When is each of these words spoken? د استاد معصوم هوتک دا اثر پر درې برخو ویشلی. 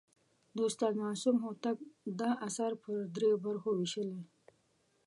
د 0.55 0.57
استاد 0.69 0.93
معصوم 1.03 1.35
هوتک 1.45 1.77
دا 2.19 2.31
اثر 2.47 2.71
پر 2.83 2.95
درې 3.15 3.31
برخو 3.45 3.69
ویشلی. 3.79 4.21